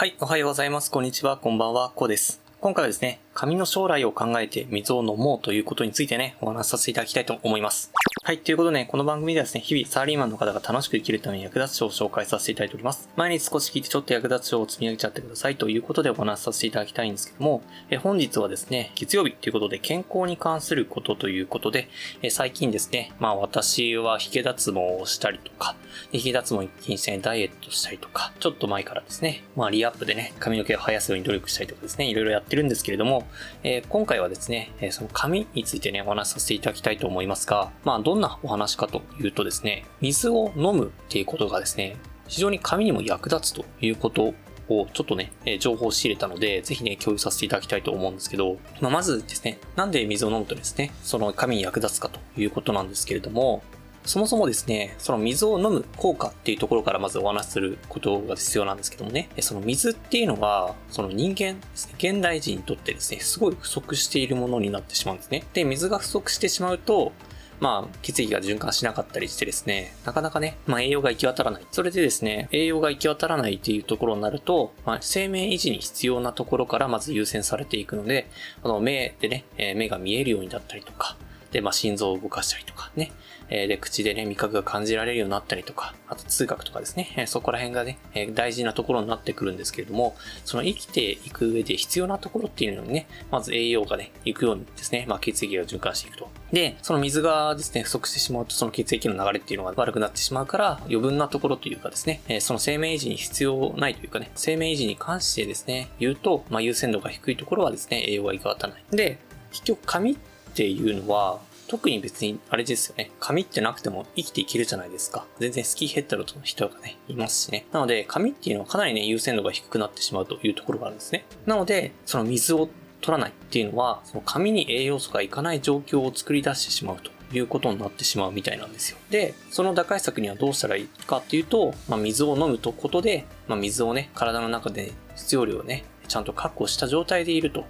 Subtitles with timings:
[0.00, 0.92] はい、おはようございます。
[0.92, 2.40] こんにちは、こんばんは、こうです。
[2.60, 7.90] 今回はですね、紙の将来を考えて水を飲もうということについてね、お話しさせていただきたいと思います。
[8.28, 8.40] はい。
[8.40, 13.08] ということで、ね、この番組ではですね、日々サラリーマンの方が楽しく生きるために役立つ書を紹介させていただいております。
[13.16, 21.88] 毎日少し聞いてちょっと役立つ書を積み上げちゃってくださいということでお話しさせていただきたいんですけども、え本日はですね、月曜日ということで健康に関することということで、
[22.20, 25.74] え最近ですね、まあ私は髭脱毛をしたりとか、
[26.12, 33.26] 髭脱毛一気にしてダイエットしたりとか、ちょっと前からですね、まあリアップでね、髪の毛を生やすように努力したりとかですね、いろいろやってるんですけれども、
[33.62, 41.96] えー、今回はですね、その髪についてね、お話しさせていただきたいと思いますが、まあどんんなお話かというとですね、水を飲むっていうことがですね、
[42.26, 44.34] 非常に髪にも役立つということ
[44.68, 53.62] をちょっとね、え情報を仕入れたので、ぜひね、共有させていただきたいと思うんですけど、まあ、まずですね、なんで水を飲むとですね、その髪に役立つかということなんですけれども、
[54.08, 65.44] そもそもですね、その水を飲む効果っていうところからまずお話しすることが必要なんですけどもね、その水っていうのは、その人間ですね、現代人にとってですね、すごい不足しているものになってしまうんですね。
[65.52, 67.12] で、水が不足してしまうと、
[67.60, 71.66] まあ、血液が循環しなかったりしてですね、なかなかね、まあ栄養が行き渡らない。
[71.70, 78.28] それでですね、栄養が行き渡らないっていうところになると、まあ、生命維持に必要なところからまず優先されていくので、
[78.62, 81.16] あの、目でね、え目が見えるようになったりとか、
[81.52, 83.12] で、まあ、心臓を動かしたりとかね、
[83.50, 96.28] えで、口でね、味覚が感じられるようになったりとか、あと通学とかですね、えそこら辺がね、え大事なところになってくるんですけれども、その生きていく上で必要なところっていうのにね、まず栄養がね、行くようにですね、まあ、血液が循環していくと。
[96.52, 108.84] で、その水がですね、不足してしまうと、その血液の流れっていうのが悪くなってしまうから、余分なところというかですね、えその生命維持に必要ないというかね、生命維持に関してですね、言うと、まあ、優先度が低いところはですね、栄養が行き渡らない。
[108.90, 109.18] で、
[109.50, 113.12] 結局紙ってていうのは、特に別に、あれですよね。
[113.20, 115.24] 紙ってなくても生きていけるじゃないですか。
[115.38, 117.66] 全然スキーヘッドの人がね、いますしね。
[117.70, 121.26] なので、紙っていうのはかなりね、優先度が低くなってしまうというところがあるんですね。
[121.46, 122.68] なので、その水を
[123.00, 128.98] 取らないっていうのは、その紙に栄養素がいかない状況を作り出してしまうということになってしまうみたいなんですよ。
[129.10, 137.66] で、その打開策にはどうしたらいいかっていうと、まあ、水を飲むとことで、まあ、水をね、体の中で必要量をね、ちゃんと確保した状態でいると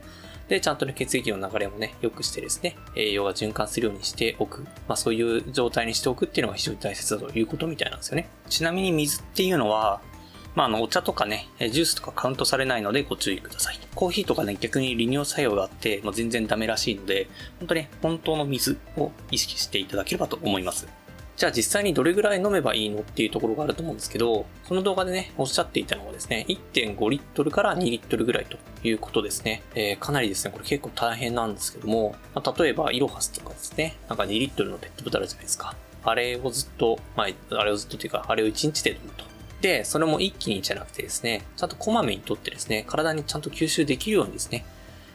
[0.48, 4.62] で、ちゃんとね、血液の流れもね、良くしてですね、栄養が循環するようにしておく。
[4.88, 8.28] まあそういう状態にしておくっていうのが非常に大切だということみたいなんですよね。
[8.48, 10.00] ちなみに水っていうのは、
[10.54, 13.78] まあ、あの、お茶とかね、ジュースとかカウントされないのでご注意ください。
[13.94, 17.28] コーヒーとかね、逆に利尿作用があって、もう全然ダメらしいので、
[17.60, 20.88] 本当ね、本当の水を意識していただければと思います。
[21.38, 29.62] じゃあ実際にどれぐらい飲めばいいのっていうところがあると思うんですけど、その動画でね、おっしゃっていたのはですね、1.5リットルから2リットルぐらいということですね。
[29.76, 35.76] えー、かなりですね、これ結構大変なんですけども、まあ、例えばイロハスとかですね、なんか2リットルのペットボトルじゃないですか。
[36.02, 39.24] あれをずっと、まあ、あれをずっとっていうか、あれを1日で飲むと。
[39.60, 44.64] で、それも一気にじゃなくてですね、ちゃんとこまめにとってですね、体にちゃんと吸収できるようにですね、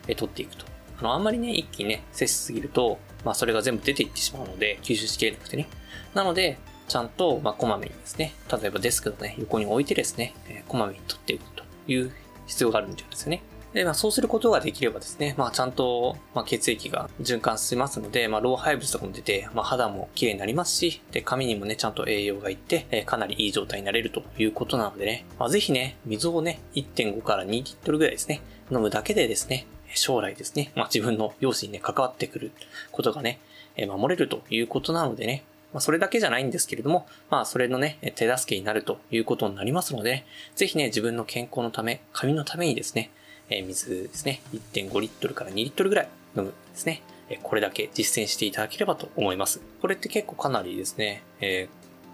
[0.08, 0.73] え取っていくと。
[1.00, 5.68] あの、あんまりね、一気にね、摂取しすぎると、まあ、それが全部出ていってしまうので、吸収しきれなくてね。
[6.14, 12.12] なので、ちゃんと、まあ、こまめにですね、例えばデスクのね、横に置いてですね、えー、こまめに取っていくという
[12.48, 13.42] 必要があるんですよね。
[13.74, 29.66] で、まあ、そうすることができればですね、まあ、ちゃんと、まあ、血液が循環しますので、まあ、老廃物とかも出て、まあ、肌も綺麗になりますし、で、髪にもね、ちゃんと栄養がいって、えー、かなりいい状態になれるということなのでね、まあ、ぜひね、水をね、1.5から2リットルぐらいですね、飲むだけでですね、
[29.96, 32.52] 将来ですね、まあ、自分の容姿にね、関わってくる
[32.92, 33.40] ことがね、
[33.78, 35.44] 守れるということなのでね、
[35.74, 43.10] まあ、それだけじゃないんですけれども、まあ、それのね、手助けになるということになりますので、ぜひね、自分の健康のため、髪のためにですね、
[43.50, 49.62] え水ですね、1.5リットルから2リットルぐらい飲むですね、えこれだけ実践していただければと思います。
[49.82, 51.68] これって結構かなりですね、え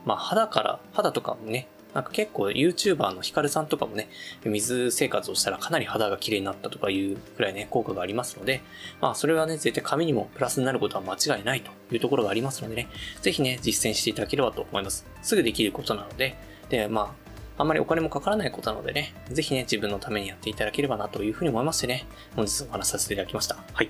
[0.05, 4.09] ー、まあ、肌から、肌とかもね、なんか結構 YouTuber のヒカルさんとかもね、
[4.43, 8.61] 水生活をしたらかなり肌が綺麗になったとかいうくらいね、効果がありますので、
[9.01, 12.87] まあそれはね、絶対髪にもプラスになることは間違いないというところがありますのでね、
[13.21, 15.05] ぜひね、実践していただければと思います。
[15.21, 16.37] すぐできることなので、
[16.69, 17.15] で、ま
[17.57, 22.05] あ、あんまりお金もかからないことなのでね、ぜひね、自分のためにやっていただければなというふうに思いましてね、
[22.35, 23.57] 本日お話しさせていただきました。
[23.73, 23.89] はい。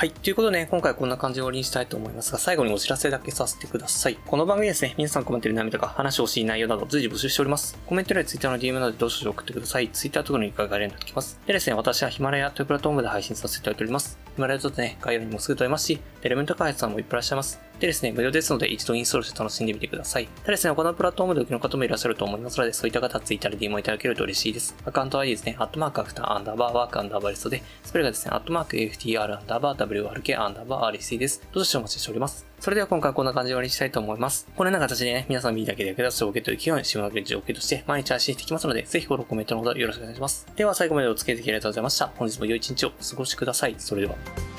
[0.00, 0.12] はい。
[0.12, 4.16] ということで、ね、今回こんな感じで終わりにしたいと思いますが、最後にお知らせだけさせてください。
[4.16, 7.78] この番組ですね、皆さんコメントに涙とか話をしい内容など随時募集しております。
[7.84, 9.90] コメントや Twitter の DM などでどうしよう送ってください。
[9.90, 11.38] Twitter とかのいかが連絡きます。
[11.46, 14.18] でですね、私はヒマラヤというプラットフォームで配信させていただいております。
[14.36, 17.69] ヒマラヤとね、概要にもすぐ問えますし、エレメント開発さんもいっぱいいらっしゃいます。
[17.80, 20.26] でですね、無料ですので一度インストールして楽しんでみてください。
[20.26, 24.76] ただですね、他のプラットフォームでおきの方もいらっしゃると思いますので、そういった方、ツイッターで DM をいただけると嬉しいです。
[24.84, 31.42] アカウント ID ですね、アットマークアフターアンダーバーワークアンダーバーリストで、それがですね、アットマーク FTR アンダーバー WRK アンダーバー RC です。
[31.52, 32.46] どうぞお待ちしております。
[32.60, 34.46] それでは今回はこんな感じで終わりにしたいと思います。
[34.54, 40.46] このような形でね、皆さん見だけで役立つ情報を受け取る企業に島の現状を受けとして毎日発信していきますので、ぜひフォロー、コメントのほどよろしくお願いします。
[40.56, 42.08] では最後までお付き合いいただきありがとうございました。
[42.16, 43.74] 本日も良い一日をお過ごしください。
[43.78, 44.49] それでは。